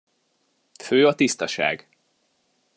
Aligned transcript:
Fő 0.83 1.05
a 1.07 1.15
tisztaság! 1.15 1.87